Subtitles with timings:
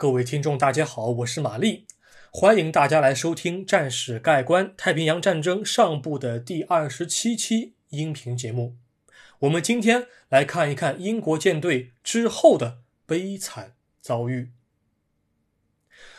[0.00, 1.86] 各位听众，大家好，我是玛丽，
[2.30, 8.78] 欢迎大家来收听《战史概观：太平洋战争上部》的第二十七期音频节目。
[9.40, 14.52] 我们今天来看一看英国舰队之后的悲惨遭遇。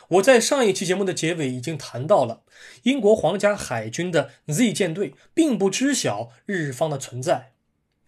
[0.09, 2.43] 我在上一期节目的结尾已经谈到了，
[2.83, 7.53] 英国皇家海军的 Z 舰队并不知晓日方的存在，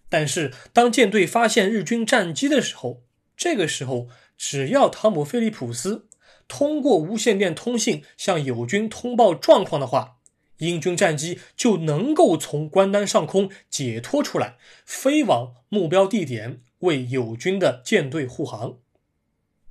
[0.07, 3.01] 但是当舰队发现日军战机的时候，
[3.35, 4.07] 这个时候。
[4.45, 6.09] 只要汤姆·菲利普斯
[6.49, 10.17] 通过无线电通信向友军通报状况的话，
[10.57, 18.79] 英军战机就能够从关丹上空解脱出来，飞往目标地点为友军的舰队护航。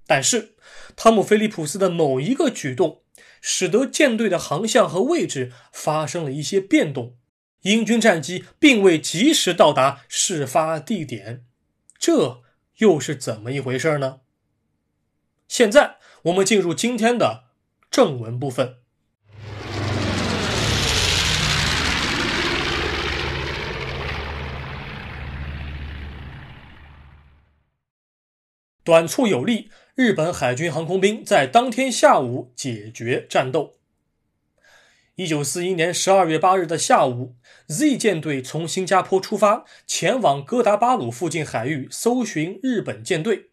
[0.07, 0.55] 但是，
[0.97, 3.03] 汤姆·菲利普斯的某一个举动，
[3.43, 7.19] 使得舰队的航向和位置发生了一些变动，
[7.65, 11.45] 英军战机并未及时到达事发地点。
[11.99, 12.41] 这
[12.79, 14.21] 又是怎么一回事呢？
[15.53, 17.45] 现在我们进入今天的
[17.91, 18.77] 正文部分。
[28.83, 33.75] 短促有力，日本海军航空兵在当天下午解决战斗。
[35.17, 43.52] 一九四一年十二月八日的下午，Z 舰队从新加坡出发，前往哥达巴鲁附近海域搜寻日本舰队。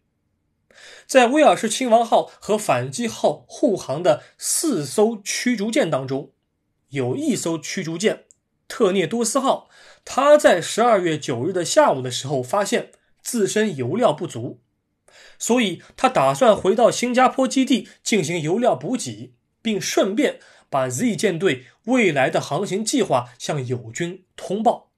[1.06, 6.32] 在威尔士亲王号和反击号护航的四艘驱逐舰当中，
[6.90, 8.24] 有一艘驱逐舰
[8.68, 9.68] 特涅多斯号，
[10.04, 14.60] 它在十二月九日的下午的时候发现自身油料不足，
[15.38, 24.92] 所以他打算回到新加坡基地进行油料补给，并顺便把 Z 舰队未来的航行计划向友军通报。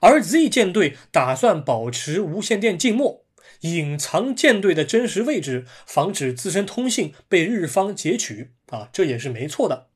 [0.00, 3.25] 而 Z 舰队打算保持无线电静默。
[3.60, 9.88] 隐藏舰队的真实位置，防止自身通信被日方截取啊，这也是没错的。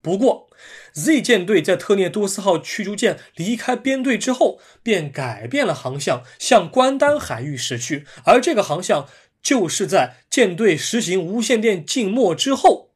[0.00, 0.48] 不过
[0.92, 8.06] ，Z 舰队在特涅多斯号驱逐舰离开编队之后，便改变了航向，向关丹海域驶去。
[8.24, 9.08] 而这个航向，
[9.42, 12.92] 就是在舰队实行无线电静默之后，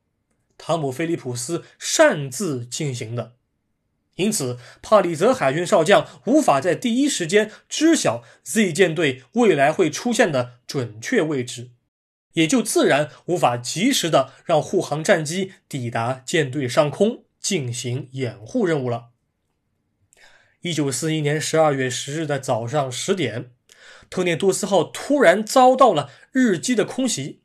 [0.56, 3.32] 汤姆·菲利普斯擅自进行的。
[4.16, 11.70] 因此，帕里泽海军少将无法在第一时间知晓 Z 舰队未来会出现的准确位置，
[12.34, 19.06] 也就自然无法及时的让护航战机抵达舰队上空进行掩护任务了。
[20.60, 23.52] 一九四一年十二月十日的早上十点，
[24.10, 27.40] 特涅多斯号突然遭到了日机的空袭，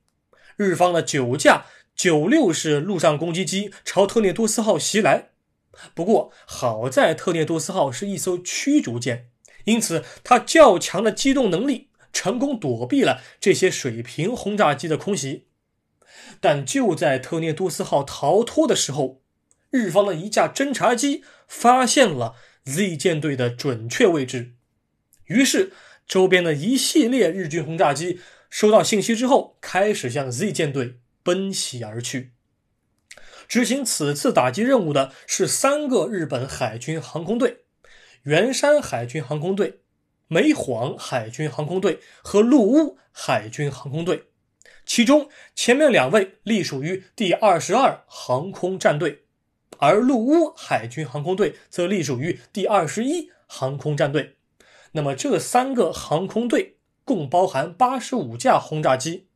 [0.58, 5.30] 日方的九架九六式陆上攻击机朝特涅多斯号袭来。
[5.94, 9.30] 不过好在特涅多斯号是一艘驱逐舰，
[9.66, 15.48] 因此它较强的机动能力成功躲避了这些水平轰炸机的空袭。
[16.40, 19.22] 但就在特涅多斯号逃脱的时候，
[19.70, 24.54] 日方的一架侦察机发现了 Z 舰队的准确位置，
[25.26, 25.74] 于是
[26.08, 32.34] 周边的一系列日军轰炸机收到信息之后，开始向 Z 舰队奔袭而去。
[33.48, 37.60] 执行此次打击任务的是三个日本海军航空队：
[38.24, 39.82] 圆山海军航空队、
[40.28, 44.26] 梅幌海军航空队和陆屋海军航空队。
[44.86, 49.24] 其中前面两位隶属于第二十二航空战队，
[49.80, 54.36] 而陆屋海军航空队则隶属于第二十一航空战队。
[54.94, 59.27] 那么这三个航空队共包含八十五架轰炸机。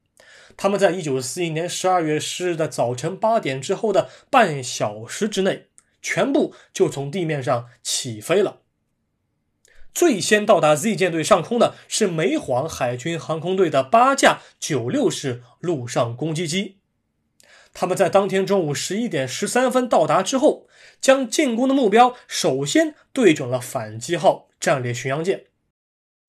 [0.57, 5.67] 他们在一九四一年十二月十日的早晨八点之后的半小时之内，
[6.01, 8.61] 全部就从地面上起飞了。
[9.93, 16.77] 最先到达 Z 舰队上空的是梅幌海军航空队的八架九六式陆上攻击机。
[17.73, 20.67] 他们在当天中午十一点十三分到达之后，
[20.99, 25.45] 将进攻的目标首先对准了反击号战列巡洋舰，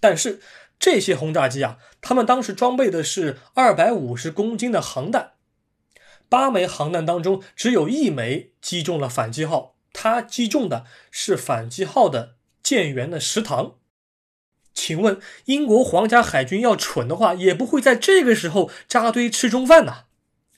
[0.00, 0.40] 但是。
[0.82, 5.34] 这些轰炸机啊，他们当时装备的是二百五十公斤的航弹，
[6.28, 12.34] 八枚航弹当中只有一枚击中了反击号，它击中的是反击号的
[12.64, 13.76] 舰员的食堂。
[14.74, 20.06] 请问英国皇家海军要蠢的话，也不会在这个时候扎堆吃中饭呐。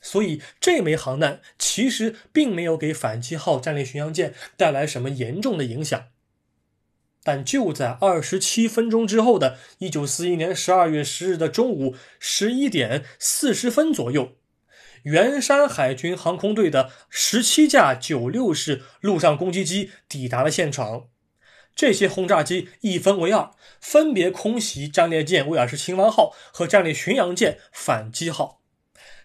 [0.00, 6.06] 所以这枚航弹其实并没有给反击号战列巡洋舰带来什么严重的影响。
[7.24, 14.36] 但就在二十七分钟之后的一九四一年十二月十日的中午十一点四十分左右，
[15.04, 21.06] 圆山海军航空队的十七架九六式陆上攻击机抵达了现场。
[21.74, 23.50] 这些轰炸机一分为二，
[23.80, 28.60] 分别空袭战列舰威尔士亲王号和战列巡洋舰反击号。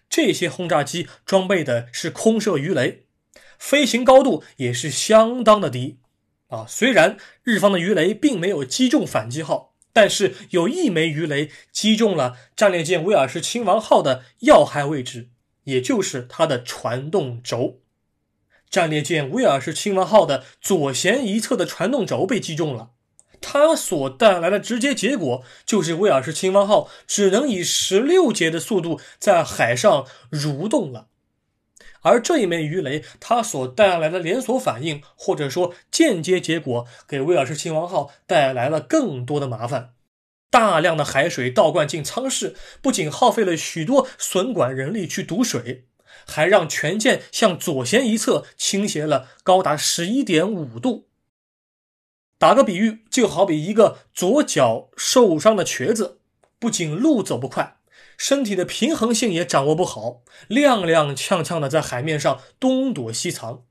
[0.08, 3.04] 这些轰炸机装备的是空射鱼雷，
[3.58, 5.98] 飞行高度也是相当的低。
[6.50, 15.30] 啊，虽然日方的鱼雷并没有击中反击号，但是有一枚鱼雷击中了战列舰威尔士亲王号的要害位置，
[15.64, 17.80] 也就是它的传动轴。
[18.68, 22.90] 战列舰威尔士亲王号的左舷一侧的传动轴被击中了。
[23.40, 31.08] 它所带来的直接结果就是威尔士亲王号只能以十六节的速度在海上蠕动了，
[32.02, 39.94] 而这一枚鱼雷它所带来的连锁反应或者说间接结果，给威尔士亲王号带来了更多的麻烦。
[40.50, 45.84] 大量的海水倒灌进舱室，不仅耗费了许多损管人力去堵水，
[46.26, 51.06] 还让全舰向左舷一侧倾斜了高达十一点五度。
[52.36, 56.18] 打个比喻，就好比一个左脚受伤的瘸子，
[56.58, 57.76] 不仅路走不快，
[58.20, 60.20] 身体的平衡性也掌握不好，
[60.50, 63.64] 踉踉跄跄的在海面上东躲西藏。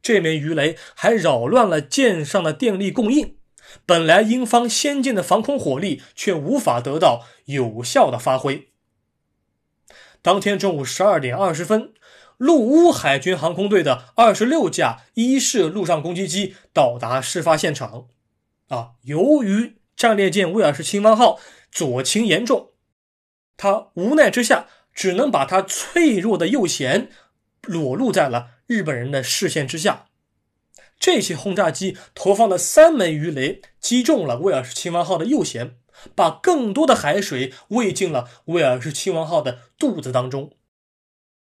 [0.00, 3.36] 这枚鱼雷还扰乱了舰上的电力供应，
[3.84, 8.68] 本来英方先进的防空火力却无法得到有效的发挥。
[10.22, 11.92] 当天中午十二点二十分。
[12.38, 18.08] 陆乌海军航空队的二十六架伊式陆上攻击机到达事发现场。
[18.66, 21.38] 啊，由于战列舰威尔士亲王号
[21.70, 22.71] 左倾严重，
[23.56, 27.08] 他无奈之下只能把他脆弱的右舷
[27.62, 30.06] 裸露在了日本人的视线之下。
[30.98, 35.72] 这些轰炸机投放了三枚鱼雷，击中了威尔士亲王号的右舷，
[36.14, 40.52] 把更多的海水喂进了威尔士亲王号的肚子当中。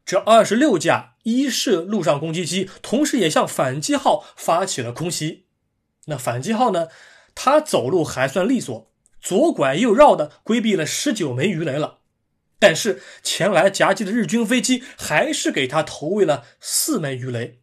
[0.04, 5.46] 这二十六架伊式陆上攻击机同时也向反击号发起了空袭。
[6.06, 6.88] 那反击号呢？
[7.34, 8.91] 它走路还算利索，
[9.22, 12.00] 左拐右绕的规避了十九枚鱼雷了。
[12.58, 17.60] 但是前来夹击的日军飞机还是给他投喂了四枚鱼雷。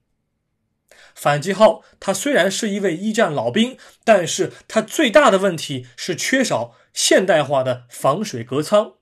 [1.15, 8.93] 反击号他虽然是一位一战老兵，但是他最大的问题是缺少现代化的防水隔舱。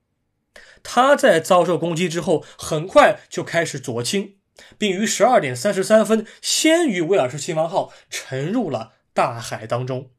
[0.84, 4.38] 他在遭受攻击之后，很快就开始左倾，
[4.78, 10.12] 并于十二点三十三分先于威尔士亲王号沉入了大海当中。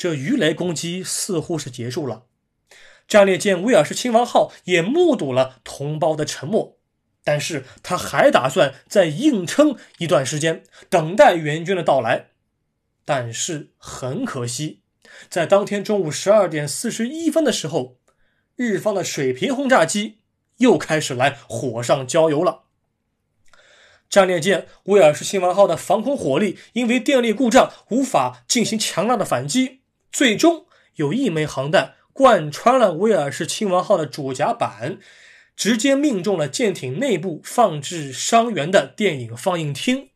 [0.00, 2.22] 这鱼雷攻击似乎是结束了，
[3.06, 6.78] 战列舰威尔士亲王号也目睹了同胞的沉没，
[7.22, 12.28] 但是他还打算再硬撑一段时间，等待援军的到来。
[13.04, 14.80] 但是很可惜，
[15.28, 17.98] 在当天中午十二点四十一分的时候。
[18.56, 20.20] 日方的水平轰炸机
[20.58, 22.64] 又开始来火上浇油了。
[24.10, 29.79] 战列舰威尔士亲王号的防空火力因为电力故障无法进行强大的反击，
[30.12, 30.66] 最终
[30.96, 34.98] 有一枚航弹贯穿了威尔士亲王号的主甲板，
[35.56, 40.10] 直接命中了舰艇内部放置伤员的电影放映厅。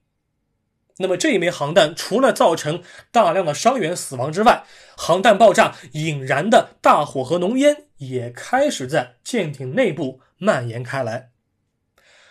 [0.98, 4.64] 那么这一枚航弹除了造成大量的伤员死亡之外，
[4.96, 11.30] 航弹爆炸引燃的大火和浓烟也开始在舰艇内部蔓延开来。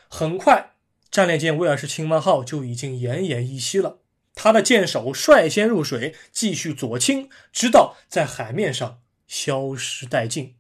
[0.08, 0.76] 很快，
[1.12, 4.03] 战列舰威尔士亲王号就已经奄奄一息了。
[4.36, 10.56] 他的舰首率先入水，继续左倾，直到在海面上消失殆尽。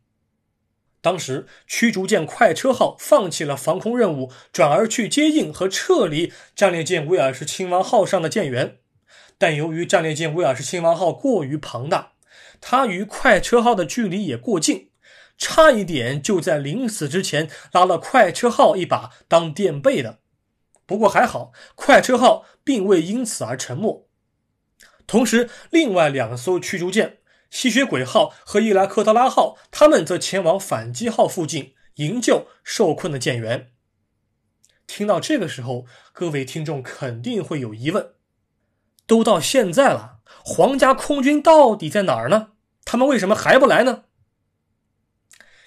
[1.01, 8.77] 当时，驱逐舰快车号放弃了防空任务，转而去接应和撤离战列舰威尔士亲王号上的舰员。
[9.37, 12.13] 但由于战列舰威尔士亲王号过于庞大，
[12.61, 14.91] 它与快车号的距离也过近，
[15.37, 20.19] 差一点就在临死之前拉了快车号一把当垫背的。
[20.85, 24.07] 不过还好，快车号并未因此而沉没。
[25.05, 27.19] 同时，另外两艘驱逐舰。
[27.49, 33.73] 吸血鬼号和伊莱克特拉号，他们则前往反击号附近营救受困的舰员。
[34.87, 38.13] 听到这个时候，各位听众肯定会有疑问：
[39.05, 42.53] 都到现在了，皇家空军到底在哪儿呢？
[42.83, 44.05] 他们为什么还不来呢？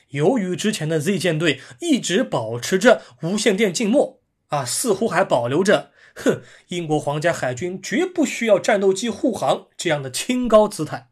[0.09, 11.11] 由于之前的 Z 舰队一直保持着无线电静默，啊，似乎还保留着“哼，英国皇家海军绝不需要战斗机护航”这样的清高姿态。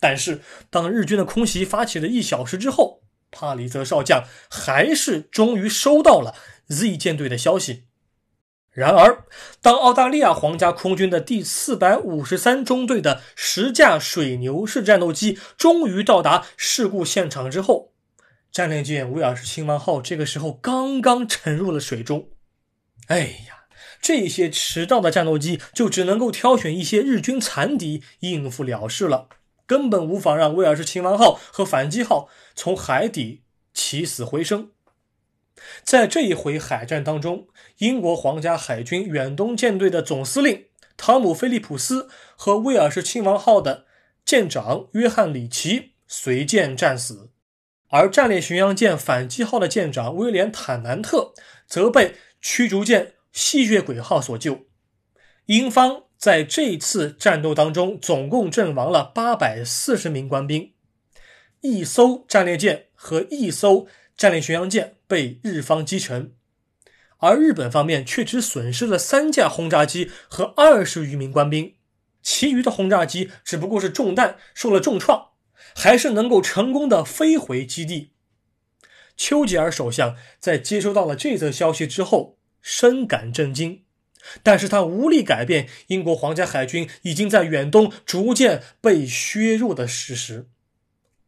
[0.00, 0.40] 但是，
[0.70, 6.34] 当日军的空袭发起了一小时之后，帕里泽少将还是终于收到了
[6.68, 7.84] Z 舰队的消息。
[8.70, 9.24] 然而，
[9.62, 17.92] 当澳大利亚皇家空军的第四百五十三中队的十架水牛式战斗机终于到达事故现场之后，
[18.50, 22.30] 战列舰威尔士亲王号这个时候刚刚沉入了水中。
[23.08, 23.66] 哎呀，
[24.00, 29.28] 这些迟到的战斗机就只能够挑选一些日军残敌应付了事了。
[29.66, 34.70] 根本无法让威尔士亲王号和反击号从海底起死回生。
[35.82, 37.48] 在这一回海战当中，
[37.78, 43.86] 英国皇家海军远东舰队的总司令汤姆·菲利普斯和威尔士亲王号的
[44.26, 47.30] 舰长约翰·里奇随舰战死，
[47.88, 51.32] 而战列巡洋舰反击号的舰长威廉·坦南特
[51.66, 54.66] 则被驱逐舰吸血鬼号所救。
[55.46, 60.74] 英方在这次战斗当中总共阵亡了八百四十名官兵，
[61.62, 66.34] 一艘战列舰和一艘战列巡洋舰被日方击沉，
[67.16, 71.74] 而日本方面却只损失了三架轰炸机和二十余名官兵，
[72.22, 75.30] 其余的轰炸机只不过是中弹受了重创，
[75.74, 78.13] 还是能够成功的飞回基地。
[79.16, 83.82] 丘吉尔首相在接收到了这则消息之后，深感震惊。
[84.42, 90.48] 但是他无力改变英国皇家海军已经在远东逐渐被削弱的事实。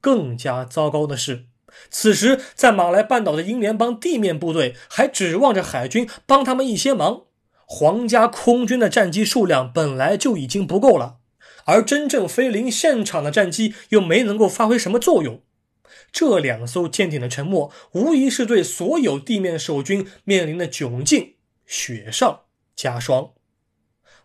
[0.00, 1.45] 更加糟糕的是，
[1.90, 7.25] 此时在马来半岛的英联邦地面部队还指望着海军帮他们一些忙。
[7.66, 11.16] 皇家空军的战机数量本来就已经不够了，
[11.64, 15.43] 而真正飞临现场的战机又没能够发挥什么作用。
[16.12, 21.35] 这两艘舰艇的沉没，无疑是对所有地面守军面临的窘境
[21.66, 22.43] 雪上。
[22.75, 23.33] 加霜。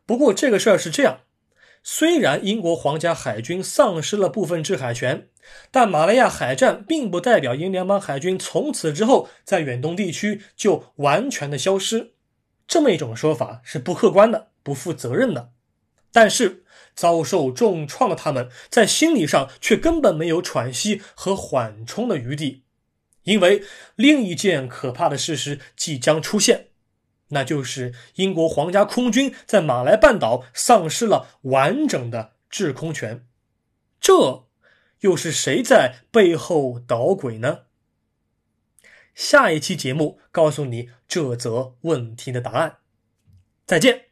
[0.06, 1.22] 不过这个事儿是这样：
[1.84, 5.30] 虽然英国皇家海军丧失了部分制海权，
[5.72, 12.12] 但马来亚海战并不代表英联邦海军从此之后在远东地区就完全的消失。
[12.68, 15.53] 这么一种说法是不客观的、不负责任的。
[16.12, 16.65] 但是
[16.96, 22.64] 遭受重创的他们，在心理上却根本没有喘息和缓冲的余地，
[23.24, 23.64] 因为
[23.96, 26.68] 另一件可怕的事实即将出现。
[27.34, 33.26] 那就是英国皇家空军在马来半岛丧失了完整的制空权，
[34.02, 34.48] 这
[35.00, 37.60] 又是谁在背后捣鬼呢？
[39.16, 42.78] 下一期节目告诉你这则问题的答案。
[43.66, 44.11] 再见。